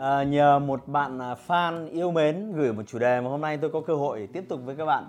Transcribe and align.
À, 0.00 0.22
nhờ 0.22 0.58
một 0.58 0.88
bạn 0.88 1.18
à, 1.18 1.34
fan 1.46 1.88
yêu 1.90 2.10
mến 2.10 2.52
gửi 2.52 2.72
một 2.72 2.82
chủ 2.86 2.98
đề 2.98 3.20
mà 3.20 3.30
hôm 3.30 3.40
nay 3.40 3.56
tôi 3.56 3.70
có 3.70 3.80
cơ 3.80 3.94
hội 3.94 4.20
để 4.20 4.26
tiếp 4.32 4.44
tục 4.48 4.60
với 4.64 4.76
các 4.76 4.84
bạn. 4.84 5.04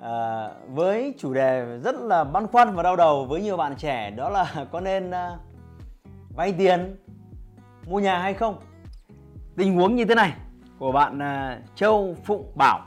À, 0.00 0.48
với 0.68 1.14
chủ 1.18 1.34
đề 1.34 1.78
rất 1.84 1.94
là 1.94 2.24
băn 2.24 2.46
khoăn 2.46 2.74
và 2.74 2.82
đau 2.82 2.96
đầu 2.96 3.24
với 3.24 3.42
nhiều 3.42 3.56
bạn 3.56 3.76
trẻ 3.76 4.10
đó 4.10 4.30
là 4.30 4.66
có 4.72 4.80
nên 4.80 5.10
à, 5.10 5.36
vay 6.36 6.52
tiền 6.52 6.96
mua 7.86 8.00
nhà 8.00 8.18
hay 8.18 8.34
không? 8.34 8.56
Tình 9.56 9.76
huống 9.76 9.96
như 9.96 10.04
thế 10.04 10.14
này 10.14 10.32
của 10.78 10.92
bạn 10.92 11.22
à, 11.22 11.60
Châu 11.74 12.16
Phụng 12.24 12.52
Bảo. 12.54 12.80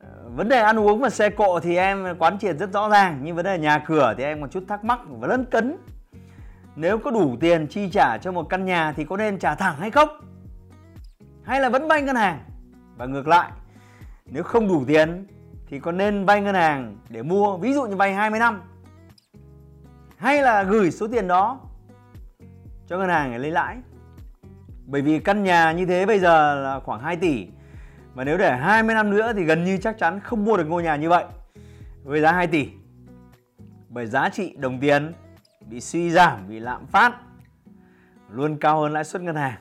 À, 0.00 0.08
vấn 0.26 0.48
đề 0.48 0.58
ăn 0.58 0.78
uống 0.78 1.00
và 1.00 1.10
xe 1.10 1.30
cộ 1.30 1.60
thì 1.60 1.76
em 1.76 2.16
quán 2.18 2.38
triệt 2.38 2.56
rất 2.56 2.72
rõ 2.72 2.88
ràng 2.88 3.20
nhưng 3.22 3.36
vấn 3.36 3.44
đề 3.44 3.58
nhà 3.58 3.84
cửa 3.86 4.14
thì 4.18 4.24
em 4.24 4.40
còn 4.40 4.50
chút 4.50 4.64
thắc 4.68 4.84
mắc 4.84 5.00
và 5.08 5.28
lấn 5.28 5.44
cấn 5.44 5.76
nếu 6.76 6.98
có 6.98 7.10
đủ 7.10 7.36
tiền 7.40 7.66
chi 7.66 7.90
trả 7.92 8.18
cho 8.18 8.32
một 8.32 8.48
căn 8.48 8.64
nhà 8.64 8.92
thì 8.92 9.04
có 9.04 9.16
nên 9.16 9.38
trả 9.38 9.54
thẳng 9.54 9.76
hay 9.78 9.90
không? 9.90 10.08
Hay 11.42 11.60
là 11.60 11.68
vẫn 11.68 11.88
vay 11.88 12.02
ngân 12.02 12.16
hàng? 12.16 12.38
Và 12.96 13.06
ngược 13.06 13.28
lại, 13.28 13.50
nếu 14.26 14.42
không 14.42 14.68
đủ 14.68 14.84
tiền 14.86 15.26
thì 15.68 15.80
có 15.80 15.92
nên 15.92 16.24
vay 16.24 16.40
ngân 16.40 16.54
hàng 16.54 16.96
để 17.08 17.22
mua, 17.22 17.56
ví 17.56 17.74
dụ 17.74 17.82
như 17.82 17.96
vay 17.96 18.14
20 18.14 18.40
năm. 18.40 18.62
Hay 20.16 20.42
là 20.42 20.62
gửi 20.62 20.90
số 20.90 21.08
tiền 21.08 21.28
đó 21.28 21.60
cho 22.86 22.98
ngân 22.98 23.08
hàng 23.08 23.32
để 23.32 23.38
lấy 23.38 23.50
lãi. 23.50 23.76
Bởi 24.86 25.02
vì 25.02 25.18
căn 25.18 25.42
nhà 25.42 25.72
như 25.72 25.86
thế 25.86 26.06
bây 26.06 26.18
giờ 26.18 26.54
là 26.54 26.80
khoảng 26.80 27.00
2 27.00 27.16
tỷ. 27.16 27.46
Và 28.14 28.24
nếu 28.24 28.38
để 28.38 28.56
20 28.56 28.94
năm 28.94 29.10
nữa 29.10 29.32
thì 29.36 29.44
gần 29.44 29.64
như 29.64 29.78
chắc 29.78 29.98
chắn 29.98 30.20
không 30.20 30.44
mua 30.44 30.56
được 30.56 30.64
ngôi 30.64 30.82
nhà 30.82 30.96
như 30.96 31.08
vậy. 31.08 31.24
Với 32.04 32.20
giá 32.20 32.32
2 32.32 32.46
tỷ. 32.46 32.68
Bởi 33.88 34.06
giá 34.06 34.28
trị 34.28 34.56
đồng 34.58 34.80
tiền 34.80 35.12
bị 35.70 35.80
suy 35.80 36.10
giảm, 36.10 36.48
bị 36.48 36.60
lạm 36.60 36.86
phát 36.86 37.16
luôn 38.30 38.58
cao 38.60 38.80
hơn 38.80 38.92
lãi 38.92 39.04
suất 39.04 39.22
ngân 39.22 39.36
hàng. 39.36 39.60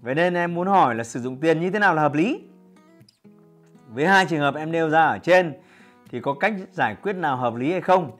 Vậy 0.00 0.14
nên 0.14 0.34
em 0.34 0.54
muốn 0.54 0.66
hỏi 0.66 0.94
là 0.94 1.04
sử 1.04 1.20
dụng 1.20 1.40
tiền 1.40 1.60
như 1.60 1.70
thế 1.70 1.78
nào 1.78 1.94
là 1.94 2.02
hợp 2.02 2.14
lý? 2.14 2.40
Với 3.88 4.06
hai 4.06 4.26
trường 4.26 4.40
hợp 4.40 4.54
em 4.54 4.72
nêu 4.72 4.90
ra 4.90 5.02
ở 5.02 5.18
trên 5.18 5.54
thì 6.10 6.20
có 6.20 6.34
cách 6.34 6.54
giải 6.72 6.94
quyết 7.02 7.16
nào 7.16 7.36
hợp 7.36 7.54
lý 7.54 7.72
hay 7.72 7.80
không? 7.80 8.10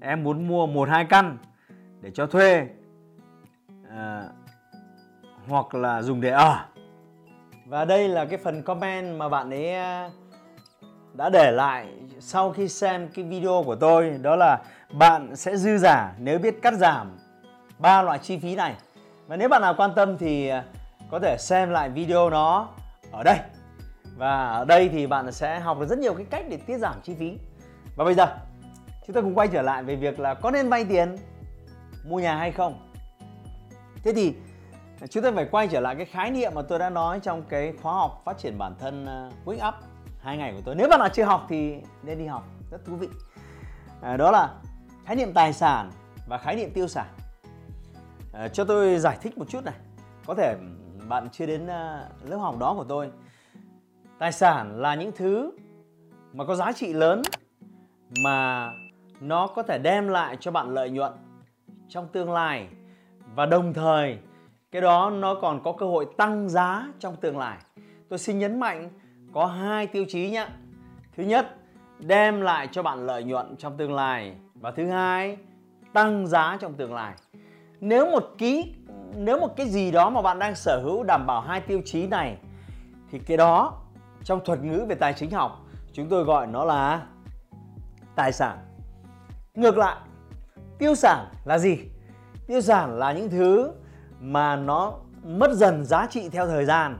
Em 0.00 0.24
muốn 0.24 0.48
mua 0.48 0.66
một 0.66 0.88
hai 0.88 1.04
căn 1.04 1.38
để 2.00 2.10
cho 2.10 2.26
thuê 2.26 2.66
à, 3.90 4.22
hoặc 5.48 5.74
là 5.74 6.02
dùng 6.02 6.20
để 6.20 6.30
ở. 6.30 6.64
Và 7.66 7.84
đây 7.84 8.08
là 8.08 8.24
cái 8.24 8.38
phần 8.38 8.62
comment 8.62 9.18
mà 9.18 9.28
bạn 9.28 9.50
ấy 9.50 9.74
đã 11.14 11.28
để 11.28 11.50
lại 11.50 11.86
sau 12.20 12.52
khi 12.52 12.68
xem 12.68 13.08
cái 13.14 13.24
video 13.24 13.62
của 13.66 13.74
tôi 13.74 14.10
đó 14.22 14.36
là 14.36 14.58
bạn 14.92 15.36
sẽ 15.36 15.56
dư 15.56 15.78
giả 15.78 16.12
nếu 16.18 16.38
biết 16.38 16.62
cắt 16.62 16.74
giảm 16.74 17.18
ba 17.78 18.02
loại 18.02 18.18
chi 18.18 18.38
phí 18.38 18.54
này. 18.54 18.74
Và 19.26 19.36
nếu 19.36 19.48
bạn 19.48 19.62
nào 19.62 19.74
quan 19.76 19.90
tâm 19.96 20.18
thì 20.18 20.48
à, 20.48 20.64
có 21.10 21.18
thể 21.18 21.36
xem 21.38 21.70
lại 21.70 21.88
video 21.88 22.30
nó 22.30 22.68
ở 23.12 23.22
đây. 23.22 23.38
Và 24.16 24.48
ở 24.48 24.64
đây 24.64 24.88
thì 24.88 25.06
bạn 25.06 25.32
sẽ 25.32 25.60
học 25.60 25.80
được 25.80 25.86
rất 25.86 25.98
nhiều 25.98 26.14
cái 26.14 26.26
cách 26.30 26.44
để 26.48 26.56
tiết 26.56 26.78
giảm 26.78 26.94
chi 27.02 27.14
phí. 27.14 27.38
Và 27.96 28.04
bây 28.04 28.14
giờ 28.14 28.26
chúng 29.06 29.14
ta 29.14 29.20
cùng 29.20 29.34
quay 29.34 29.48
trở 29.48 29.62
lại 29.62 29.82
về 29.82 29.96
việc 29.96 30.20
là 30.20 30.34
có 30.34 30.50
nên 30.50 30.68
vay 30.68 30.84
tiền 30.84 31.16
mua 32.04 32.18
nhà 32.18 32.36
hay 32.36 32.52
không. 32.52 32.90
Thế 34.04 34.12
thì 34.12 34.34
à, 35.00 35.06
chúng 35.06 35.22
ta 35.22 35.30
phải 35.34 35.44
quay 35.50 35.68
trở 35.68 35.80
lại 35.80 35.96
cái 35.96 36.06
khái 36.06 36.30
niệm 36.30 36.52
mà 36.54 36.62
tôi 36.62 36.78
đã 36.78 36.90
nói 36.90 37.20
trong 37.20 37.42
cái 37.48 37.72
khóa 37.82 37.92
học 37.92 38.22
phát 38.24 38.38
triển 38.38 38.58
bản 38.58 38.74
thân 38.80 39.06
à, 39.06 39.30
Up 39.68 39.89
hai 40.22 40.36
ngày 40.36 40.52
của 40.52 40.60
tôi. 40.64 40.74
Nếu 40.74 40.88
bạn 40.88 41.00
nào 41.00 41.08
chưa 41.08 41.24
học 41.24 41.46
thì 41.48 41.74
nên 42.02 42.18
đi 42.18 42.26
học. 42.26 42.44
Rất 42.70 42.84
thú 42.84 42.96
vị. 42.96 43.08
À, 44.02 44.16
đó 44.16 44.30
là 44.30 44.54
khái 45.04 45.16
niệm 45.16 45.32
tài 45.34 45.52
sản 45.52 45.90
và 46.26 46.38
khái 46.38 46.56
niệm 46.56 46.70
tiêu 46.74 46.88
sản. 46.88 47.06
À, 48.32 48.48
cho 48.48 48.64
tôi 48.64 48.98
giải 48.98 49.18
thích 49.20 49.38
một 49.38 49.48
chút 49.48 49.64
này. 49.64 49.74
Có 50.26 50.34
thể 50.34 50.56
bạn 51.08 51.28
chưa 51.32 51.46
đến 51.46 51.66
à, 51.66 52.08
lớp 52.24 52.36
học 52.36 52.58
đó 52.58 52.74
của 52.74 52.84
tôi. 52.84 53.10
Tài 54.18 54.32
sản 54.32 54.80
là 54.80 54.94
những 54.94 55.12
thứ 55.16 55.50
mà 56.32 56.44
có 56.44 56.54
giá 56.54 56.72
trị 56.72 56.92
lớn 56.92 57.22
mà 58.24 58.70
nó 59.20 59.46
có 59.46 59.62
thể 59.62 59.78
đem 59.78 60.08
lại 60.08 60.36
cho 60.40 60.50
bạn 60.50 60.74
lợi 60.74 60.90
nhuận 60.90 61.12
trong 61.88 62.08
tương 62.08 62.32
lai. 62.32 62.68
Và 63.34 63.46
đồng 63.46 63.74
thời 63.74 64.18
cái 64.70 64.82
đó 64.82 65.10
nó 65.10 65.34
còn 65.34 65.62
có 65.62 65.72
cơ 65.72 65.86
hội 65.86 66.06
tăng 66.16 66.48
giá 66.48 66.88
trong 66.98 67.16
tương 67.16 67.38
lai. 67.38 67.58
Tôi 68.08 68.18
xin 68.18 68.38
nhấn 68.38 68.60
mạnh 68.60 68.90
có 69.32 69.46
hai 69.46 69.86
tiêu 69.86 70.04
chí 70.08 70.30
nhé 70.30 70.46
thứ 71.16 71.22
nhất, 71.22 71.56
đem 71.98 72.40
lại 72.40 72.68
cho 72.72 72.82
bạn 72.82 73.06
lợi 73.06 73.24
nhuận 73.24 73.56
trong 73.56 73.76
tương 73.76 73.94
lai. 73.94 74.34
Và 74.54 74.70
thứ 74.70 74.90
hai, 74.90 75.36
tăng 75.92 76.26
giá 76.26 76.56
trong 76.60 76.74
tương 76.74 76.94
lai. 76.94 77.14
Nếu 77.80 78.10
một 78.10 78.24
ký, 78.38 78.74
nếu 79.14 79.40
một 79.40 79.56
cái 79.56 79.68
gì 79.68 79.90
đó 79.90 80.10
mà 80.10 80.22
bạn 80.22 80.38
đang 80.38 80.54
sở 80.54 80.80
hữu 80.84 81.02
đảm 81.02 81.26
bảo 81.26 81.40
hai 81.40 81.60
tiêu 81.60 81.82
chí 81.84 82.06
này, 82.06 82.36
thì 83.10 83.18
cái 83.18 83.36
đó 83.36 83.82
trong 84.24 84.44
thuật 84.44 84.62
ngữ 84.62 84.86
về 84.88 84.94
tài 84.94 85.12
chính 85.12 85.30
học, 85.30 85.66
chúng 85.92 86.08
tôi 86.08 86.24
gọi 86.24 86.46
nó 86.46 86.64
là 86.64 87.02
tài 88.14 88.32
sản. 88.32 88.58
Ngược 89.54 89.78
lại, 89.78 89.96
tiêu 90.78 90.94
sản 90.94 91.26
là 91.44 91.58
gì? 91.58 91.78
Tiêu 92.46 92.60
sản 92.60 92.98
là 92.98 93.12
những 93.12 93.30
thứ 93.30 93.72
mà 94.20 94.56
nó 94.56 94.92
mất 95.24 95.50
dần 95.52 95.84
giá 95.84 96.06
trị 96.10 96.28
theo 96.28 96.46
thời 96.46 96.64
gian 96.64 96.98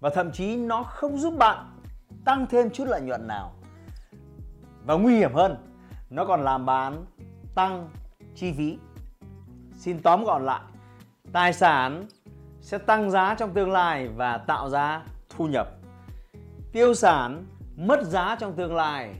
và 0.00 0.10
thậm 0.10 0.32
chí 0.32 0.56
nó 0.56 0.82
không 0.82 1.18
giúp 1.18 1.34
bạn 1.38 1.80
tăng 2.24 2.46
thêm 2.46 2.70
chút 2.70 2.84
lợi 2.88 3.00
nhuận 3.00 3.26
nào. 3.26 3.52
Và 4.84 4.94
nguy 4.94 5.16
hiểm 5.16 5.34
hơn, 5.34 5.56
nó 6.10 6.24
còn 6.24 6.44
làm 6.44 6.66
bạn 6.66 7.04
tăng 7.54 7.88
chi 8.34 8.52
phí. 8.52 8.78
Xin 9.72 10.02
tóm 10.02 10.24
gọn 10.24 10.46
lại, 10.46 10.60
tài 11.32 11.52
sản 11.52 12.06
sẽ 12.60 12.78
tăng 12.78 13.10
giá 13.10 13.34
trong 13.34 13.54
tương 13.54 13.72
lai 13.72 14.08
và 14.08 14.38
tạo 14.38 14.70
ra 14.70 15.02
thu 15.28 15.46
nhập. 15.46 15.68
Tiêu 16.72 16.94
sản 16.94 17.46
mất 17.76 18.02
giá 18.04 18.36
trong 18.40 18.52
tương 18.52 18.76
lai 18.76 19.14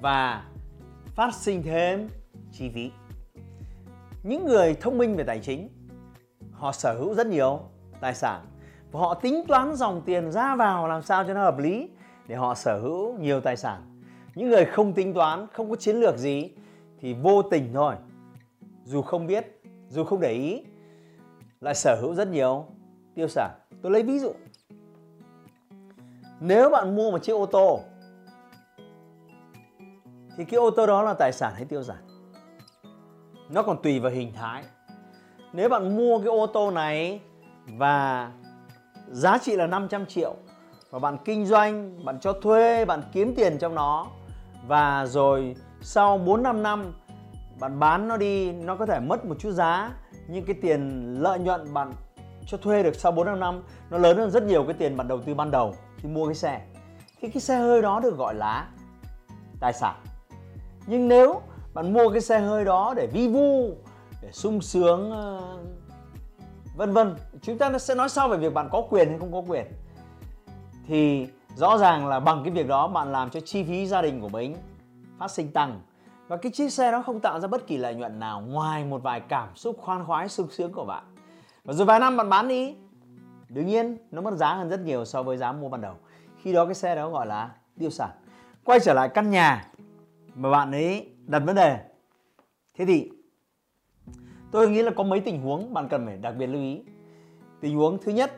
và 0.00 0.44
phát 1.06 1.34
sinh 1.34 1.62
thêm 1.62 2.08
chi 2.52 2.70
phí. 2.74 2.90
Những 4.22 4.46
người 4.46 4.74
thông 4.80 4.98
minh 4.98 5.16
về 5.16 5.24
tài 5.24 5.40
chính, 5.40 5.68
họ 6.52 6.72
sở 6.72 6.94
hữu 6.94 7.14
rất 7.14 7.26
nhiều 7.26 7.60
tài 8.00 8.14
sản 8.14 8.46
và 8.92 9.00
họ 9.00 9.14
tính 9.14 9.44
toán 9.48 9.74
dòng 9.74 10.02
tiền 10.06 10.32
ra 10.32 10.56
vào 10.56 10.88
làm 10.88 11.02
sao 11.02 11.24
cho 11.24 11.34
nó 11.34 11.44
hợp 11.44 11.58
lý 11.58 11.88
để 12.26 12.36
họ 12.36 12.54
sở 12.54 12.78
hữu 12.78 13.18
nhiều 13.18 13.40
tài 13.40 13.56
sản. 13.56 14.00
Những 14.34 14.48
người 14.48 14.64
không 14.64 14.92
tính 14.92 15.14
toán, 15.14 15.46
không 15.52 15.70
có 15.70 15.76
chiến 15.76 15.96
lược 15.96 16.18
gì 16.18 16.50
thì 17.00 17.14
vô 17.14 17.42
tình 17.42 17.70
thôi. 17.74 17.94
Dù 18.84 19.02
không 19.02 19.26
biết, 19.26 19.60
dù 19.88 20.04
không 20.04 20.20
để 20.20 20.32
ý, 20.32 20.64
lại 21.60 21.74
sở 21.74 21.98
hữu 22.00 22.14
rất 22.14 22.28
nhiều. 22.28 22.64
Tiêu 23.14 23.28
sản 23.28 23.50
tôi 23.82 23.92
lấy 23.92 24.02
ví 24.02 24.18
dụ. 24.18 24.32
Nếu 26.40 26.70
bạn 26.70 26.96
mua 26.96 27.10
một 27.10 27.22
chiếc 27.22 27.32
ô 27.32 27.46
tô, 27.46 27.80
thì 30.36 30.44
cái 30.44 30.58
ô 30.58 30.70
tô 30.70 30.86
đó 30.86 31.02
là 31.02 31.14
tài 31.14 31.32
sản 31.32 31.52
hay 31.54 31.64
tiêu 31.64 31.82
sản 31.82 32.08
nó 33.48 33.62
còn 33.62 33.82
tùy 33.82 34.00
vào 34.00 34.12
hình 34.12 34.32
thái. 34.32 34.64
Nếu 35.52 35.68
bạn 35.68 35.96
mua 35.96 36.18
cái 36.18 36.28
ô 36.28 36.46
tô 36.46 36.70
này 36.70 37.20
và 37.66 38.32
giá 39.10 39.38
trị 39.38 39.56
là 39.56 39.66
500 39.66 40.06
triệu 40.06 40.34
và 40.90 40.98
bạn 40.98 41.16
kinh 41.24 41.46
doanh, 41.46 42.04
bạn 42.04 42.20
cho 42.20 42.32
thuê, 42.32 42.84
bạn 42.84 43.02
kiếm 43.12 43.34
tiền 43.34 43.58
trong 43.58 43.74
nó 43.74 44.06
và 44.66 45.06
rồi 45.06 45.56
sau 45.80 46.18
4 46.18 46.42
5 46.42 46.62
năm 46.62 46.92
bạn 47.60 47.78
bán 47.78 48.08
nó 48.08 48.16
đi 48.16 48.52
nó 48.52 48.76
có 48.76 48.86
thể 48.86 49.00
mất 49.00 49.24
một 49.24 49.34
chút 49.38 49.50
giá 49.50 49.90
nhưng 50.28 50.44
cái 50.44 50.56
tiền 50.62 51.14
lợi 51.20 51.38
nhuận 51.38 51.74
bạn 51.74 51.92
cho 52.46 52.56
thuê 52.56 52.82
được 52.82 52.94
sau 52.94 53.12
4 53.12 53.26
5 53.26 53.40
năm 53.40 53.62
nó 53.90 53.98
lớn 53.98 54.16
hơn 54.16 54.30
rất 54.30 54.42
nhiều 54.42 54.64
cái 54.64 54.74
tiền 54.74 54.96
bạn 54.96 55.08
đầu 55.08 55.20
tư 55.20 55.34
ban 55.34 55.50
đầu 55.50 55.74
khi 55.96 56.08
mua 56.08 56.26
cái 56.26 56.34
xe. 56.34 56.60
Thì 57.20 57.28
cái 57.28 57.40
xe 57.40 57.58
hơi 57.58 57.82
đó 57.82 58.00
được 58.00 58.16
gọi 58.16 58.34
là 58.34 58.68
tài 59.60 59.72
sản. 59.72 59.94
Nhưng 60.86 61.08
nếu 61.08 61.40
bạn 61.74 61.92
mua 61.92 62.10
cái 62.10 62.20
xe 62.20 62.38
hơi 62.38 62.64
đó 62.64 62.94
để 62.96 63.06
vi 63.06 63.28
vu, 63.28 63.70
để 64.22 64.28
sung 64.32 64.60
sướng 64.60 65.10
ờ, 65.10 65.58
vân 66.78 66.92
vân, 66.92 67.16
chúng 67.42 67.58
ta 67.58 67.78
sẽ 67.78 67.94
nói 67.94 68.08
sau 68.08 68.28
về 68.28 68.36
việc 68.36 68.54
bạn 68.54 68.68
có 68.72 68.82
quyền 68.90 69.08
hay 69.08 69.18
không 69.18 69.32
có 69.32 69.42
quyền. 69.48 69.66
Thì 70.86 71.28
rõ 71.56 71.78
ràng 71.78 72.06
là 72.06 72.20
bằng 72.20 72.42
cái 72.44 72.52
việc 72.52 72.68
đó 72.68 72.88
bạn 72.88 73.12
làm 73.12 73.30
cho 73.30 73.40
chi 73.40 73.64
phí 73.64 73.86
gia 73.86 74.02
đình 74.02 74.20
của 74.20 74.28
mình 74.28 74.56
phát 75.18 75.30
sinh 75.30 75.52
tăng. 75.52 75.80
Và 76.28 76.36
cái 76.36 76.52
chiếc 76.52 76.72
xe 76.72 76.92
đó 76.92 77.02
không 77.06 77.20
tạo 77.20 77.40
ra 77.40 77.48
bất 77.48 77.66
kỳ 77.66 77.76
lợi 77.76 77.94
nhuận 77.94 78.18
nào 78.18 78.40
ngoài 78.40 78.84
một 78.84 79.02
vài 79.02 79.20
cảm 79.20 79.48
xúc 79.56 79.76
khoan 79.80 80.04
khoái 80.04 80.28
sung 80.28 80.48
sướng 80.50 80.72
của 80.72 80.84
bạn. 80.84 81.04
Và 81.64 81.74
rồi 81.74 81.86
vài 81.86 82.00
năm 82.00 82.16
bạn 82.16 82.28
bán 82.28 82.48
đi 82.48 82.74
đương 83.48 83.66
nhiên 83.66 83.98
nó 84.10 84.22
mất 84.22 84.34
giá 84.34 84.54
hơn 84.54 84.68
rất 84.68 84.80
nhiều 84.80 85.04
so 85.04 85.22
với 85.22 85.36
giá 85.36 85.52
mua 85.52 85.68
ban 85.68 85.80
đầu. 85.80 85.94
Khi 86.42 86.52
đó 86.52 86.64
cái 86.64 86.74
xe 86.74 86.94
đó 86.94 87.10
gọi 87.10 87.26
là 87.26 87.50
tiêu 87.78 87.90
sản. 87.90 88.10
Quay 88.64 88.80
trở 88.80 88.94
lại 88.94 89.08
căn 89.08 89.30
nhà 89.30 89.66
mà 90.34 90.50
bạn 90.50 90.72
ấy 90.72 91.10
đặt 91.26 91.38
vấn 91.38 91.56
đề. 91.56 91.78
Thế 92.78 92.84
thì 92.86 93.10
tôi 94.50 94.70
nghĩ 94.70 94.82
là 94.82 94.90
có 94.90 95.04
mấy 95.04 95.20
tình 95.20 95.42
huống 95.42 95.74
bạn 95.74 95.88
cần 95.88 96.06
phải 96.06 96.16
đặc 96.16 96.34
biệt 96.38 96.46
lưu 96.46 96.62
ý. 96.62 96.82
Tình 97.60 97.76
huống 97.76 97.98
thứ 98.02 98.12
nhất 98.12 98.32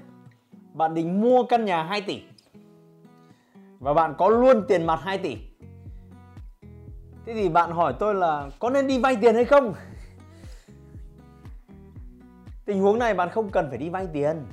bạn 0.73 0.95
định 0.95 1.21
mua 1.21 1.45
căn 1.45 1.65
nhà 1.65 1.83
2 1.83 2.01
tỷ 2.01 2.23
và 3.79 3.95
bạn 3.95 4.15
có 4.19 4.29
luôn 4.29 4.65
tiền 4.69 4.87
mặt 4.87 5.01
2 5.03 5.19
tỷ. 5.19 5.37
Thế 7.27 7.35
thì 7.35 7.49
bạn 7.49 7.71
hỏi 7.71 7.95
tôi 7.99 8.15
là 8.15 8.51
có 8.59 8.71
nên 8.71 8.87
đi 8.87 8.99
vay 8.99 9.17
tiền 9.17 9.35
hay 9.35 9.45
không? 9.45 9.75
Tình 12.65 12.81
huống 12.81 12.99
này 12.99 13.15
bạn 13.15 13.29
không 13.29 13.51
cần 13.51 13.69
phải 13.69 13.79
đi 13.79 13.89
vay 13.89 14.07
tiền. 14.13 14.47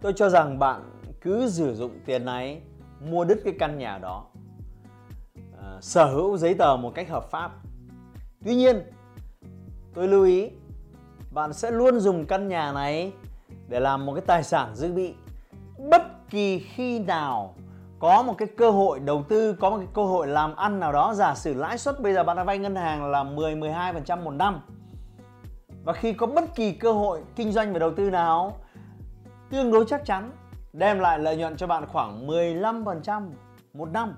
Tôi 0.00 0.12
cho 0.16 0.28
rằng 0.28 0.58
bạn 0.58 0.90
cứ 1.20 1.50
sử 1.50 1.74
dụng 1.74 2.00
tiền 2.06 2.24
này 2.24 2.62
mua 3.00 3.24
đứt 3.24 3.40
cái 3.44 3.54
căn 3.58 3.78
nhà 3.78 3.98
đó 3.98 4.26
à, 5.62 5.78
sở 5.80 6.04
hữu 6.04 6.36
giấy 6.36 6.54
tờ 6.54 6.76
một 6.76 6.92
cách 6.94 7.08
hợp 7.08 7.30
pháp. 7.30 7.52
Tuy 8.44 8.54
nhiên 8.54 8.82
tôi 9.98 10.08
lưu 10.08 10.24
ý, 10.24 10.50
bạn 11.30 11.52
sẽ 11.52 11.70
luôn 11.70 12.00
dùng 12.00 12.26
căn 12.26 12.48
nhà 12.48 12.72
này 12.72 13.12
để 13.68 13.80
làm 13.80 14.06
một 14.06 14.14
cái 14.14 14.22
tài 14.26 14.42
sản 14.42 14.74
dự 14.74 14.92
bị. 14.92 15.14
Bất 15.90 16.02
kỳ 16.30 16.58
khi 16.58 16.98
nào 16.98 17.54
có 17.98 18.22
một 18.22 18.34
cái 18.38 18.48
cơ 18.56 18.70
hội 18.70 19.00
đầu 19.00 19.24
tư, 19.28 19.52
có 19.60 19.70
một 19.70 19.76
cái 19.78 19.86
cơ 19.94 20.04
hội 20.04 20.26
làm 20.26 20.56
ăn 20.56 20.80
nào 20.80 20.92
đó, 20.92 21.14
giả 21.14 21.34
sử 21.34 21.54
lãi 21.54 21.78
suất 21.78 22.00
bây 22.00 22.14
giờ 22.14 22.24
bạn 22.24 22.36
đã 22.36 22.44
vay 22.44 22.58
ngân 22.58 22.76
hàng 22.76 23.10
là 23.10 23.22
10 23.24 23.54
12% 23.54 24.22
một 24.22 24.30
năm, 24.30 24.60
và 25.84 25.92
khi 25.92 26.12
có 26.12 26.26
bất 26.26 26.54
kỳ 26.54 26.72
cơ 26.72 26.92
hội 26.92 27.20
kinh 27.36 27.52
doanh 27.52 27.72
và 27.72 27.78
đầu 27.78 27.94
tư 27.94 28.10
nào, 28.10 28.58
tương 29.50 29.72
đối 29.72 29.84
chắc 29.86 30.04
chắn 30.04 30.32
đem 30.72 30.98
lại 30.98 31.18
lợi 31.18 31.36
nhuận 31.36 31.56
cho 31.56 31.66
bạn 31.66 31.86
khoảng 31.86 32.26
15% 32.26 33.30
một 33.72 33.88
năm. 33.90 34.14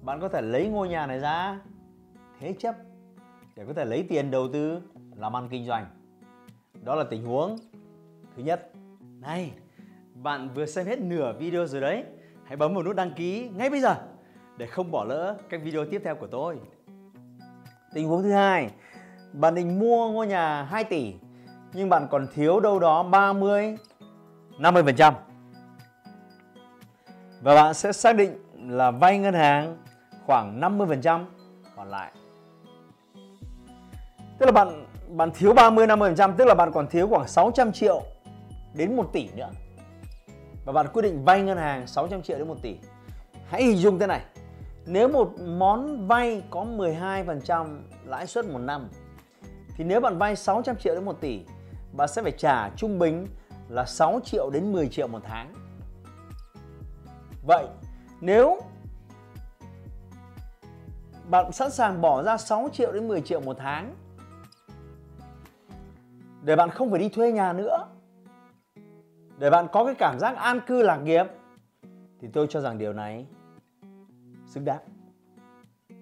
Bạn 0.00 0.20
có 0.20 0.28
thể 0.28 0.42
lấy 0.42 0.68
ngôi 0.68 0.88
nhà 0.88 1.06
này 1.06 1.18
ra, 1.18 1.60
thế 2.40 2.54
chấp 2.58 2.74
để 3.56 3.64
có 3.66 3.72
thể 3.72 3.84
lấy 3.84 4.06
tiền 4.08 4.30
đầu 4.30 4.48
tư 4.52 4.80
làm 5.16 5.36
ăn 5.36 5.48
kinh 5.50 5.66
doanh. 5.66 5.86
Đó 6.82 6.94
là 6.94 7.04
tình 7.04 7.24
huống 7.24 7.56
thứ 8.36 8.42
nhất. 8.42 8.70
Này, 9.20 9.52
bạn 10.14 10.48
vừa 10.54 10.66
xem 10.66 10.86
hết 10.86 11.00
nửa 11.00 11.32
video 11.38 11.66
rồi 11.66 11.80
đấy. 11.80 12.04
Hãy 12.44 12.56
bấm 12.56 12.74
vào 12.74 12.82
nút 12.82 12.96
đăng 12.96 13.12
ký 13.16 13.48
ngay 13.56 13.70
bây 13.70 13.80
giờ 13.80 13.96
để 14.56 14.66
không 14.66 14.90
bỏ 14.90 15.04
lỡ 15.04 15.36
các 15.48 15.62
video 15.62 15.84
tiếp 15.90 16.00
theo 16.04 16.14
của 16.14 16.26
tôi. 16.26 16.58
Tình 17.94 18.08
huống 18.08 18.22
thứ 18.22 18.32
hai, 18.32 18.70
bạn 19.32 19.54
định 19.54 19.78
mua 19.78 20.10
ngôi 20.10 20.26
nhà 20.26 20.62
2 20.62 20.84
tỷ, 20.84 21.14
nhưng 21.72 21.88
bạn 21.88 22.06
còn 22.10 22.26
thiếu 22.34 22.60
đâu 22.60 22.78
đó 22.78 23.02
30 23.02 23.76
50% 24.58 25.12
và 27.42 27.54
bạn 27.54 27.74
sẽ 27.74 27.92
xác 27.92 28.16
định 28.16 28.44
là 28.56 28.90
vay 28.90 29.18
ngân 29.18 29.34
hàng 29.34 29.76
khoảng 30.26 30.60
50% 30.60 31.24
còn 31.76 31.88
lại. 31.88 32.12
Tức 34.38 34.46
là 34.46 34.52
bạn 34.52 34.86
bạn 35.08 35.30
thiếu 35.34 35.52
30 35.54 35.86
50% 35.86 36.32
tức 36.36 36.44
là 36.44 36.54
bạn 36.54 36.72
còn 36.72 36.86
thiếu 36.86 37.08
khoảng 37.08 37.28
600 37.28 37.72
triệu 37.72 38.02
đến 38.74 38.96
1 38.96 39.12
tỷ 39.12 39.28
nữa. 39.36 39.50
Và 40.64 40.72
bạn 40.72 40.86
quyết 40.92 41.02
định 41.02 41.24
vay 41.24 41.42
ngân 41.42 41.58
hàng 41.58 41.86
600 41.86 42.22
triệu 42.22 42.38
đến 42.38 42.48
1 42.48 42.56
tỷ. 42.62 42.76
Hãy 43.48 43.62
hình 43.62 43.76
dung 43.76 43.98
thế 43.98 44.06
này. 44.06 44.20
Nếu 44.86 45.08
một 45.08 45.32
món 45.40 46.08
vay 46.08 46.42
có 46.50 46.64
12% 46.64 47.78
lãi 48.04 48.26
suất 48.26 48.46
một 48.46 48.58
năm 48.58 48.88
thì 49.76 49.84
nếu 49.84 50.00
bạn 50.00 50.18
vay 50.18 50.36
600 50.36 50.76
triệu 50.76 50.94
đến 50.94 51.04
1 51.04 51.20
tỷ, 51.20 51.40
bạn 51.92 52.08
sẽ 52.08 52.22
phải 52.22 52.32
trả 52.32 52.70
trung 52.76 52.98
bình 52.98 53.26
là 53.68 53.84
6 53.84 54.20
triệu 54.24 54.50
đến 54.50 54.72
10 54.72 54.88
triệu 54.88 55.08
một 55.08 55.20
tháng. 55.24 55.54
Vậy 57.46 57.66
nếu 58.20 58.60
bạn 61.30 61.52
sẵn 61.52 61.70
sàng 61.70 62.00
bỏ 62.00 62.22
ra 62.22 62.36
6 62.36 62.68
triệu 62.72 62.92
đến 62.92 63.08
10 63.08 63.20
triệu 63.20 63.40
một 63.40 63.56
tháng 63.58 63.94
để 66.44 66.56
bạn 66.56 66.70
không 66.70 66.90
phải 66.90 67.00
đi 67.00 67.08
thuê 67.08 67.32
nhà 67.32 67.52
nữa 67.52 67.86
để 69.38 69.50
bạn 69.50 69.66
có 69.72 69.84
cái 69.84 69.94
cảm 69.94 70.18
giác 70.18 70.36
an 70.36 70.60
cư 70.66 70.82
lạc 70.82 70.96
nghiệp 70.96 71.26
thì 72.20 72.28
tôi 72.32 72.46
cho 72.50 72.60
rằng 72.60 72.78
điều 72.78 72.92
này 72.92 73.26
xứng 74.46 74.64
đáng. 74.64 74.80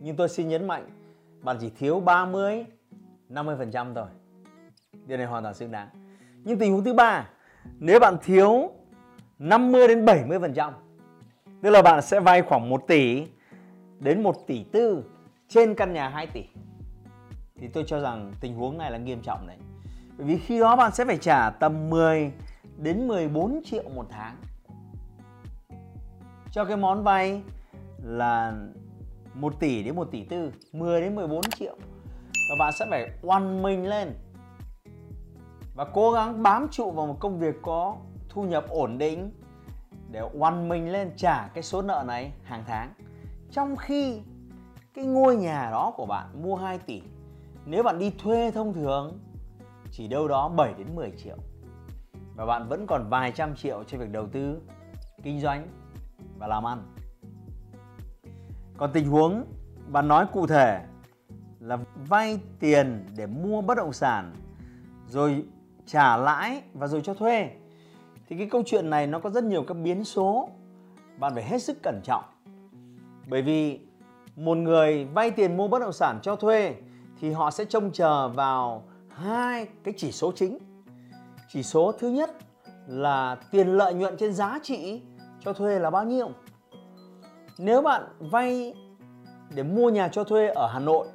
Nhưng 0.00 0.16
tôi 0.16 0.28
xin 0.28 0.48
nhấn 0.48 0.66
mạnh 0.66 0.88
bạn 1.42 1.56
chỉ 1.60 1.70
thiếu 1.70 2.00
30 2.00 2.64
50% 3.30 3.94
thôi. 3.94 4.06
Điều 5.06 5.18
này 5.18 5.26
hoàn 5.26 5.42
toàn 5.42 5.54
xứng 5.54 5.70
đáng. 5.70 5.88
Nhưng 6.44 6.58
tình 6.58 6.72
huống 6.72 6.84
thứ 6.84 6.94
ba, 6.94 7.28
nếu 7.78 8.00
bạn 8.00 8.16
thiếu 8.22 8.70
50 9.38 9.88
đến 9.88 10.04
70%, 10.04 10.72
tức 11.62 11.70
là 11.70 11.82
bạn 11.82 12.02
sẽ 12.02 12.20
vay 12.20 12.42
khoảng 12.42 12.68
1 12.68 12.84
tỷ 12.86 13.26
đến 14.00 14.22
1 14.22 14.46
tỷ 14.46 14.64
tư 14.72 15.04
trên 15.48 15.74
căn 15.74 15.92
nhà 15.92 16.08
2 16.08 16.26
tỷ. 16.26 16.44
Thì 17.56 17.68
tôi 17.68 17.84
cho 17.86 18.00
rằng 18.00 18.32
tình 18.40 18.54
huống 18.54 18.78
này 18.78 18.90
là 18.90 18.98
nghiêm 18.98 19.20
trọng 19.22 19.46
đấy. 19.46 19.56
Bởi 20.18 20.26
vì 20.26 20.38
khi 20.38 20.60
đó 20.60 20.76
bạn 20.76 20.92
sẽ 20.94 21.04
phải 21.04 21.16
trả 21.16 21.50
tầm 21.50 21.90
10 21.90 22.32
đến 22.76 23.08
14 23.08 23.60
triệu 23.64 23.82
một 23.94 24.06
tháng. 24.10 24.36
Cho 26.50 26.64
cái 26.64 26.76
món 26.76 27.02
vay 27.02 27.42
là 28.02 28.54
1 29.34 29.60
tỷ 29.60 29.82
đến 29.82 29.96
1 29.96 30.08
tỷ 30.10 30.24
tư 30.24 30.52
10 30.72 31.00
đến 31.00 31.14
14 31.14 31.42
triệu. 31.42 31.76
Và 32.48 32.56
bạn 32.58 32.72
sẽ 32.78 32.86
phải 32.90 33.10
oan 33.22 33.62
mình 33.62 33.88
lên. 33.88 34.14
Và 35.74 35.84
cố 35.84 36.12
gắng 36.12 36.42
bám 36.42 36.68
trụ 36.70 36.90
vào 36.90 37.06
một 37.06 37.16
công 37.20 37.38
việc 37.38 37.54
có 37.62 37.96
thu 38.28 38.42
nhập 38.42 38.64
ổn 38.68 38.98
định 38.98 39.32
để 40.10 40.20
oan 40.32 40.68
mình 40.68 40.92
lên 40.92 41.10
trả 41.16 41.48
cái 41.54 41.62
số 41.62 41.82
nợ 41.82 42.04
này 42.06 42.32
hàng 42.44 42.64
tháng. 42.66 42.94
Trong 43.50 43.76
khi 43.76 44.20
cái 44.94 45.04
ngôi 45.04 45.36
nhà 45.36 45.70
đó 45.70 45.92
của 45.96 46.06
bạn 46.06 46.42
mua 46.42 46.56
2 46.56 46.78
tỷ, 46.78 47.02
nếu 47.66 47.82
bạn 47.82 47.98
đi 47.98 48.12
thuê 48.18 48.50
thông 48.50 48.74
thường 48.74 49.18
chỉ 49.92 50.08
đâu 50.08 50.28
đó 50.28 50.48
7 50.48 50.74
đến 50.78 50.94
10 50.94 51.12
triệu. 51.24 51.36
Và 52.36 52.46
bạn 52.46 52.68
vẫn 52.68 52.86
còn 52.86 53.08
vài 53.08 53.32
trăm 53.32 53.56
triệu 53.56 53.84
cho 53.86 53.98
việc 53.98 54.10
đầu 54.12 54.26
tư, 54.26 54.60
kinh 55.22 55.40
doanh 55.40 55.68
và 56.38 56.46
làm 56.46 56.66
ăn. 56.66 56.94
Còn 58.76 58.90
tình 58.92 59.08
huống 59.08 59.44
bạn 59.88 60.08
nói 60.08 60.26
cụ 60.32 60.46
thể 60.46 60.84
là 61.60 61.78
vay 62.08 62.40
tiền 62.60 63.06
để 63.16 63.26
mua 63.26 63.62
bất 63.62 63.74
động 63.76 63.92
sản, 63.92 64.34
rồi 65.08 65.44
trả 65.86 66.16
lãi 66.16 66.62
và 66.74 66.86
rồi 66.86 67.00
cho 67.04 67.14
thuê, 67.14 67.50
thì 68.28 68.36
cái 68.38 68.48
câu 68.50 68.62
chuyện 68.66 68.90
này 68.90 69.06
nó 69.06 69.18
có 69.18 69.30
rất 69.30 69.44
nhiều 69.44 69.64
các 69.68 69.74
biến 69.74 70.04
số. 70.04 70.48
Bạn 71.18 71.34
phải 71.34 71.44
hết 71.44 71.62
sức 71.62 71.78
cẩn 71.82 72.00
trọng. 72.04 72.24
Bởi 73.28 73.42
vì 73.42 73.80
một 74.36 74.56
người 74.56 75.04
vay 75.04 75.30
tiền 75.30 75.56
mua 75.56 75.68
bất 75.68 75.78
động 75.78 75.92
sản 75.92 76.18
cho 76.22 76.36
thuê 76.36 76.74
thì 77.20 77.30
họ 77.30 77.50
sẽ 77.50 77.64
trông 77.64 77.90
chờ 77.92 78.28
vào 78.28 78.84
hai 79.14 79.66
cái 79.84 79.94
chỉ 79.96 80.12
số 80.12 80.32
chính 80.36 80.58
chỉ 81.48 81.62
số 81.62 81.92
thứ 81.92 82.08
nhất 82.08 82.30
là 82.86 83.36
tiền 83.50 83.68
lợi 83.68 83.94
nhuận 83.94 84.16
trên 84.16 84.32
giá 84.32 84.58
trị 84.62 85.02
cho 85.44 85.52
thuê 85.52 85.78
là 85.78 85.90
bao 85.90 86.04
nhiêu 86.04 86.30
nếu 87.58 87.82
bạn 87.82 88.02
vay 88.18 88.74
để 89.54 89.62
mua 89.62 89.90
nhà 89.90 90.08
cho 90.08 90.24
thuê 90.24 90.48
ở 90.48 90.66
Hà 90.72 90.78
Nội, 90.78 91.06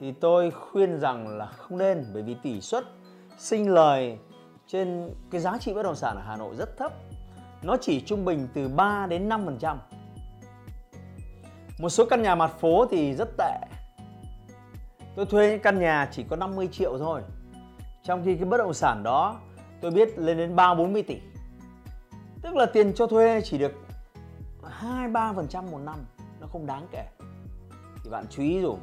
thì 0.00 0.12
tôi 0.12 0.50
khuyên 0.50 1.00
rằng 1.00 1.28
là 1.38 1.46
không 1.46 1.78
nên, 1.78 2.04
bởi 2.14 2.22
vì 2.22 2.36
tỷ 2.42 2.60
suất 2.60 2.84
sinh 3.38 3.70
lời 3.70 4.18
trên 4.66 5.10
cái 5.30 5.40
giá 5.40 5.58
trị 5.58 5.74
bất 5.74 5.82
động 5.82 5.94
sản 5.94 6.16
ở 6.16 6.22
Hà 6.26 6.36
Nội 6.36 6.56
rất 6.56 6.78
thấp. 6.78 6.92
Nó 7.62 7.76
chỉ 7.80 8.00
trung 8.00 8.24
bình 8.24 8.48
từ 8.54 8.68
3 8.68 9.06
đến 9.06 9.28
5%. 9.28 9.76
Một 11.78 11.88
số 11.88 12.04
căn 12.10 12.22
nhà 12.22 12.34
mặt 12.34 12.52
phố 12.60 12.86
thì 12.86 13.14
rất 13.14 13.28
tệ. 13.38 13.58
Tôi 15.16 15.26
thuê 15.26 15.50
những 15.50 15.60
căn 15.60 15.78
nhà 15.78 16.08
chỉ 16.12 16.24
có 16.30 16.36
50 16.36 16.68
triệu 16.72 16.98
thôi. 16.98 17.22
Trong 18.02 18.24
khi 18.24 18.36
cái 18.36 18.44
bất 18.44 18.56
động 18.56 18.74
sản 18.74 19.02
đó 19.02 19.40
tôi 19.80 19.90
biết 19.90 20.18
lên 20.18 20.36
đến 20.36 20.56
3 20.56 20.74
40 20.74 21.02
tỷ. 21.02 21.20
Tức 22.42 22.54
là 22.56 22.66
tiền 22.66 22.92
cho 22.94 23.06
thuê 23.06 23.40
chỉ 23.44 23.58
được 23.58 23.72
2 24.62 25.08
3% 25.08 25.70
một 25.70 25.78
năm, 25.78 25.96
nó 26.40 26.46
không 26.46 26.66
đáng 26.66 26.86
kể. 26.92 27.06
Thì 28.04 28.10
bạn 28.10 28.24
chú 28.30 28.42
ý 28.42 28.60
dùng. 28.60 28.80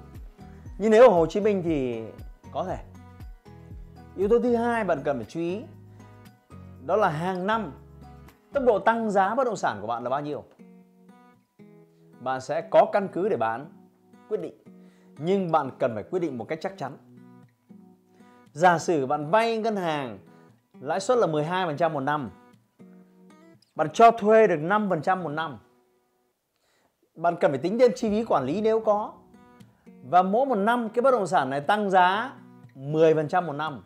Nhưng 0.77 0.91
nếu 0.91 1.03
ở 1.03 1.09
Hồ 1.09 1.25
Chí 1.25 1.39
Minh 1.39 1.61
thì 1.63 2.03
có 2.51 2.63
thể. 2.63 2.77
Yếu 4.17 4.29
tố 4.29 4.39
thứ 4.39 4.55
hai 4.55 4.83
bạn 4.83 5.01
cần 5.03 5.17
phải 5.17 5.25
chú 5.25 5.39
ý 5.39 5.63
đó 6.85 6.95
là 6.95 7.09
hàng 7.09 7.47
năm 7.47 7.71
tốc 8.53 8.63
độ 8.63 8.79
tăng 8.79 9.11
giá 9.11 9.35
bất 9.35 9.43
động 9.43 9.55
sản 9.55 9.77
của 9.81 9.87
bạn 9.87 10.03
là 10.03 10.09
bao 10.09 10.21
nhiêu. 10.21 10.43
Bạn 12.19 12.41
sẽ 12.41 12.61
có 12.61 12.85
căn 12.93 13.07
cứ 13.13 13.29
để 13.29 13.37
bán 13.37 13.65
quyết 14.29 14.41
định 14.41 14.62
nhưng 15.17 15.51
bạn 15.51 15.69
cần 15.79 15.91
phải 15.95 16.03
quyết 16.03 16.19
định 16.19 16.37
một 16.37 16.45
cách 16.47 16.59
chắc 16.61 16.77
chắn. 16.77 16.97
Giả 18.51 18.79
sử 18.79 19.05
bạn 19.05 19.29
vay 19.31 19.57
ngân 19.57 19.75
hàng 19.75 20.19
lãi 20.79 20.99
suất 20.99 21.17
là 21.17 21.27
12% 21.27 21.91
một 21.91 21.99
năm. 21.99 22.29
Bạn 23.75 23.89
cho 23.93 24.11
thuê 24.11 24.47
được 24.47 24.59
5% 24.61 25.23
một 25.23 25.29
năm. 25.29 25.57
Bạn 27.15 27.35
cần 27.39 27.51
phải 27.51 27.57
tính 27.57 27.79
thêm 27.79 27.91
chi 27.95 28.09
phí 28.09 28.23
quản 28.23 28.43
lý 28.43 28.61
nếu 28.61 28.79
có. 28.79 29.13
Và 30.09 30.21
mỗi 30.23 30.45
một 30.45 30.55
năm 30.55 30.89
cái 30.89 31.01
bất 31.01 31.11
động 31.11 31.27
sản 31.27 31.49
này 31.49 31.61
tăng 31.61 31.89
giá 31.89 32.33
10% 32.75 33.45
một 33.45 33.53
năm. 33.53 33.83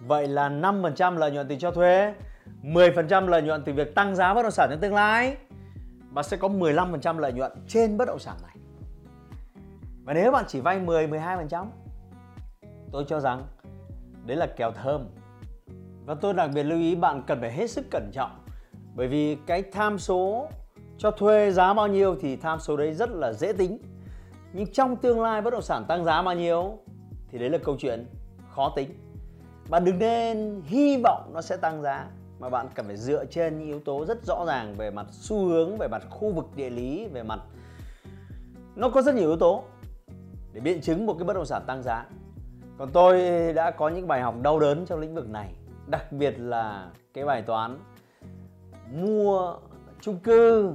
Vậy 0.00 0.28
là 0.28 0.48
5% 0.48 1.16
lợi 1.16 1.30
nhuận 1.30 1.48
từ 1.48 1.56
cho 1.58 1.70
thuê, 1.70 2.14
10% 2.62 3.26
lợi 3.26 3.42
nhuận 3.42 3.62
từ 3.64 3.72
việc 3.72 3.94
tăng 3.94 4.16
giá 4.16 4.34
bất 4.34 4.42
động 4.42 4.50
sản 4.50 4.68
trong 4.70 4.80
tương 4.80 4.94
lai 4.94 5.36
và 6.10 6.22
sẽ 6.22 6.36
có 6.36 6.48
15% 6.48 7.18
lợi 7.18 7.32
nhuận 7.32 7.52
trên 7.68 7.96
bất 7.96 8.04
động 8.04 8.18
sản 8.18 8.36
này. 8.42 8.51
Và 10.04 10.14
nếu 10.14 10.32
bạn 10.32 10.44
chỉ 10.48 10.60
vay 10.60 10.78
10 10.78 11.06
12%, 11.06 11.66
tôi 12.92 13.04
cho 13.08 13.20
rằng 13.20 13.42
đấy 14.26 14.36
là 14.36 14.46
kèo 14.46 14.72
thơm. 14.72 15.08
Và 16.06 16.14
tôi 16.14 16.34
đặc 16.34 16.50
biệt 16.54 16.62
lưu 16.62 16.78
ý 16.78 16.94
bạn 16.94 17.22
cần 17.26 17.40
phải 17.40 17.52
hết 17.52 17.70
sức 17.70 17.84
cẩn 17.90 18.10
trọng 18.12 18.30
bởi 18.94 19.08
vì 19.08 19.36
cái 19.46 19.62
tham 19.62 19.98
số 19.98 20.48
cho 20.98 21.10
thuê 21.10 21.50
giá 21.50 21.74
bao 21.74 21.88
nhiêu 21.88 22.16
thì 22.20 22.36
tham 22.36 22.60
số 22.60 22.76
đấy 22.76 22.94
rất 22.94 23.10
là 23.10 23.32
dễ 23.32 23.52
tính. 23.52 23.78
Nhưng 24.52 24.72
trong 24.72 24.96
tương 24.96 25.20
lai 25.20 25.42
bất 25.42 25.50
động 25.50 25.62
sản 25.62 25.84
tăng 25.88 26.04
giá 26.04 26.22
bao 26.22 26.34
nhiêu 26.34 26.78
thì 27.30 27.38
đấy 27.38 27.50
là 27.50 27.58
câu 27.58 27.76
chuyện 27.78 28.06
khó 28.50 28.72
tính. 28.76 28.90
Bạn 29.68 29.84
đừng 29.84 29.98
nên 29.98 30.62
hy 30.64 31.00
vọng 31.04 31.30
nó 31.34 31.40
sẽ 31.40 31.56
tăng 31.56 31.82
giá 31.82 32.06
mà 32.38 32.48
bạn 32.48 32.68
cần 32.74 32.86
phải 32.86 32.96
dựa 32.96 33.24
trên 33.24 33.58
những 33.58 33.68
yếu 33.68 33.80
tố 33.80 34.04
rất 34.04 34.18
rõ 34.26 34.44
ràng 34.46 34.74
về 34.74 34.90
mặt 34.90 35.06
xu 35.10 35.46
hướng, 35.46 35.78
về 35.78 35.88
mặt 35.88 36.02
khu 36.10 36.32
vực 36.32 36.46
địa 36.56 36.70
lý, 36.70 37.06
về 37.06 37.22
mặt 37.22 37.40
nó 38.76 38.88
có 38.88 39.02
rất 39.02 39.14
nhiều 39.14 39.28
yếu 39.28 39.36
tố 39.36 39.64
để 40.52 40.60
biện 40.60 40.80
chứng 40.80 41.06
một 41.06 41.14
cái 41.18 41.24
bất 41.24 41.32
động 41.32 41.46
sản 41.46 41.62
tăng 41.66 41.82
giá. 41.82 42.06
Còn 42.78 42.90
tôi 42.92 43.22
đã 43.52 43.70
có 43.70 43.88
những 43.88 44.08
bài 44.08 44.20
học 44.20 44.34
đau 44.42 44.60
đớn 44.60 44.86
trong 44.86 45.00
lĩnh 45.00 45.14
vực 45.14 45.28
này, 45.28 45.54
đặc 45.86 46.12
biệt 46.12 46.34
là 46.38 46.90
cái 47.14 47.24
bài 47.24 47.42
toán 47.42 47.78
mua 48.92 49.56
chung 50.00 50.18
cư 50.18 50.72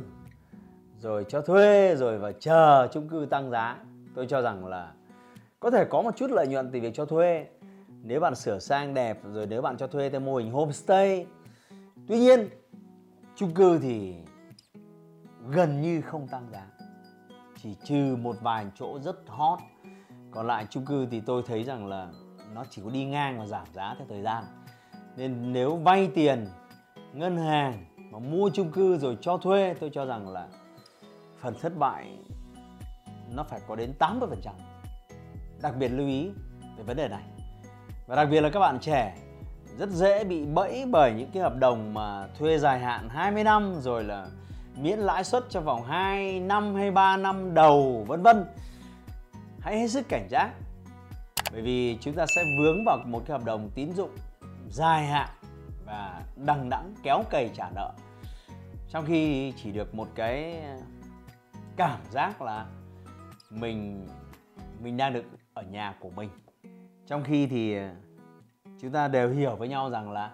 rồi 0.99 1.25
cho 1.29 1.41
thuê 1.41 1.95
rồi 1.95 2.17
và 2.17 2.31
chờ 2.31 2.87
chung 2.91 3.09
cư 3.09 3.27
tăng 3.29 3.51
giá. 3.51 3.77
Tôi 4.15 4.27
cho 4.27 4.41
rằng 4.41 4.65
là 4.65 4.91
có 5.59 5.71
thể 5.71 5.85
có 5.85 6.01
một 6.01 6.15
chút 6.15 6.31
lợi 6.31 6.47
nhuận 6.47 6.71
từ 6.71 6.79
việc 6.79 6.93
cho 6.93 7.05
thuê 7.05 7.45
nếu 8.03 8.19
bạn 8.19 8.35
sửa 8.35 8.59
sang 8.59 8.93
đẹp 8.93 9.19
rồi 9.33 9.45
nếu 9.45 9.61
bạn 9.61 9.77
cho 9.77 9.87
thuê 9.87 10.09
theo 10.09 10.19
mô 10.19 10.35
hình 10.35 10.51
homestay 10.51 11.25
tuy 12.07 12.19
nhiên 12.19 12.49
chung 13.35 13.53
cư 13.53 13.79
thì 13.79 14.15
gần 15.49 15.81
như 15.81 16.01
không 16.01 16.27
tăng 16.27 16.47
giá 16.51 16.65
chỉ 17.67 17.75
trừ 17.83 18.15
một 18.15 18.35
vài 18.41 18.65
chỗ 18.75 18.99
rất 18.99 19.15
hot. 19.27 19.59
Còn 20.31 20.47
lại 20.47 20.65
chung 20.69 20.85
cư 20.85 21.07
thì 21.11 21.21
tôi 21.21 21.43
thấy 21.47 21.63
rằng 21.63 21.87
là 21.87 22.07
nó 22.53 22.65
chỉ 22.69 22.81
có 22.85 22.89
đi 22.89 23.05
ngang 23.05 23.39
và 23.39 23.45
giảm 23.45 23.65
giá 23.73 23.95
theo 23.97 24.07
thời 24.09 24.21
gian. 24.21 24.43
Nên 25.17 25.53
nếu 25.53 25.75
vay 25.75 26.09
tiền, 26.15 26.47
ngân 27.13 27.37
hàng 27.37 27.85
mà 28.11 28.19
mua 28.19 28.49
chung 28.53 28.71
cư 28.71 28.97
rồi 28.97 29.17
cho 29.21 29.37
thuê, 29.37 29.73
tôi 29.79 29.89
cho 29.93 30.05
rằng 30.05 30.29
là 30.29 30.47
phần 31.37 31.53
thất 31.61 31.77
bại 31.77 32.17
nó 33.33 33.43
phải 33.43 33.59
có 33.67 33.75
đến 33.75 33.93
80% 33.99 34.19
đặc 35.61 35.73
biệt 35.79 35.87
lưu 35.87 36.07
ý 36.07 36.29
về 36.77 36.83
vấn 36.83 36.97
đề 36.97 37.07
này. 37.07 37.23
Và 38.07 38.15
đặc 38.15 38.27
biệt 38.31 38.41
là 38.41 38.49
các 38.49 38.59
bạn 38.59 38.79
trẻ, 38.79 39.17
rất 39.77 39.89
dễ 39.89 40.23
bị 40.23 40.45
bẫy 40.45 40.85
bởi 40.91 41.13
những 41.13 41.29
cái 41.33 41.43
hợp 41.43 41.57
đồng 41.57 41.93
mà 41.93 42.27
thuê 42.39 42.57
dài 42.57 42.79
hạn 42.79 43.09
20 43.09 43.43
năm 43.43 43.75
rồi 43.81 44.03
là 44.03 44.27
miễn 44.81 44.99
lãi 44.99 45.23
suất 45.23 45.43
trong 45.49 45.65
vòng 45.65 45.83
2 45.83 46.39
năm 46.39 46.75
hay 46.75 46.91
3 46.91 47.17
năm 47.17 47.53
đầu, 47.53 48.05
vân 48.07 48.23
vân. 48.23 48.45
Hãy 49.59 49.79
hết 49.79 49.87
sức 49.87 50.05
cảnh 50.09 50.27
giác. 50.29 50.51
Bởi 51.51 51.61
vì 51.61 51.97
chúng 52.01 52.13
ta 52.13 52.25
sẽ 52.35 52.43
vướng 52.59 52.85
vào 52.85 52.97
một 53.05 53.23
cái 53.25 53.37
hợp 53.37 53.45
đồng 53.45 53.69
tín 53.75 53.93
dụng 53.93 54.09
dài 54.69 55.05
hạn 55.05 55.29
và 55.85 56.21
đằng 56.35 56.69
đẵng 56.69 56.93
kéo 57.03 57.23
cày 57.29 57.49
trả 57.55 57.69
nợ. 57.75 57.91
Trong 58.89 59.05
khi 59.05 59.53
chỉ 59.63 59.71
được 59.71 59.95
một 59.95 60.07
cái 60.15 60.63
cảm 61.75 61.99
giác 62.11 62.41
là 62.41 62.65
mình 63.49 64.07
mình 64.79 64.97
đang 64.97 65.13
được 65.13 65.25
ở 65.53 65.61
nhà 65.61 65.93
của 65.99 66.09
mình. 66.09 66.29
Trong 67.07 67.23
khi 67.23 67.47
thì 67.47 67.75
chúng 68.81 68.91
ta 68.91 69.07
đều 69.07 69.29
hiểu 69.29 69.55
với 69.55 69.67
nhau 69.67 69.89
rằng 69.89 70.11
là 70.11 70.31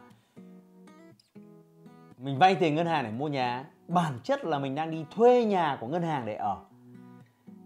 mình 2.17 2.37
vay 2.39 2.55
tiền 2.55 2.75
ngân 2.75 2.87
hàng 2.87 3.03
để 3.03 3.11
mua 3.11 3.27
nhà 3.27 3.65
bản 3.87 4.19
chất 4.23 4.45
là 4.45 4.59
mình 4.59 4.75
đang 4.75 4.91
đi 4.91 5.05
thuê 5.15 5.45
nhà 5.45 5.77
của 5.81 5.87
ngân 5.87 6.03
hàng 6.03 6.25
để 6.25 6.35
ở. 6.35 6.57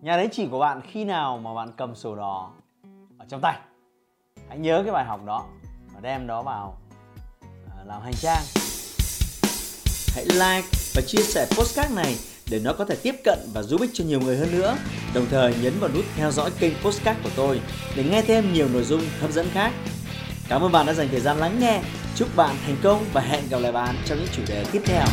Nhà 0.01 0.17
đấy 0.17 0.29
chỉ 0.31 0.47
của 0.47 0.59
bạn 0.59 0.81
khi 0.81 1.05
nào 1.05 1.37
mà 1.37 1.53
bạn 1.53 1.71
cầm 1.77 1.95
sổ 1.95 2.15
đỏ 2.15 2.51
ở 3.17 3.25
trong 3.29 3.41
tay. 3.41 3.57
Hãy 4.49 4.57
nhớ 4.57 4.81
cái 4.83 4.93
bài 4.93 5.05
học 5.05 5.25
đó 5.25 5.45
và 5.93 5.99
đem 6.01 6.27
đó 6.27 6.41
vào 6.41 6.77
à, 7.77 7.83
làm 7.85 8.01
hành 8.01 8.13
trang. 8.13 8.43
Hãy 10.15 10.25
like 10.25 10.67
và 10.95 11.01
chia 11.07 11.21
sẻ 11.21 11.45
postcard 11.49 11.95
này 11.95 12.15
để 12.51 12.59
nó 12.63 12.73
có 12.73 12.85
thể 12.85 12.95
tiếp 13.03 13.15
cận 13.23 13.39
và 13.53 13.63
giúp 13.63 13.81
ích 13.81 13.89
cho 13.93 14.03
nhiều 14.03 14.19
người 14.19 14.37
hơn 14.37 14.51
nữa. 14.51 14.75
Đồng 15.13 15.25
thời 15.31 15.55
nhấn 15.61 15.73
vào 15.79 15.89
nút 15.93 16.05
theo 16.15 16.31
dõi 16.31 16.51
kênh 16.59 16.73
postcard 16.83 17.19
của 17.23 17.29
tôi 17.35 17.61
để 17.95 18.03
nghe 18.03 18.21
thêm 18.21 18.53
nhiều 18.53 18.67
nội 18.73 18.83
dung 18.83 19.01
hấp 19.21 19.31
dẫn 19.31 19.47
khác. 19.51 19.71
Cảm 20.49 20.61
ơn 20.61 20.71
bạn 20.71 20.85
đã 20.85 20.93
dành 20.93 21.07
thời 21.11 21.19
gian 21.19 21.37
lắng 21.37 21.59
nghe. 21.59 21.81
Chúc 22.15 22.35
bạn 22.35 22.55
thành 22.65 22.75
công 22.83 23.05
và 23.13 23.21
hẹn 23.21 23.43
gặp 23.49 23.57
lại 23.57 23.71
bạn 23.71 23.95
trong 24.05 24.17
những 24.17 24.27
chủ 24.33 24.41
đề 24.47 24.65
tiếp 24.71 24.81
theo. 24.85 25.05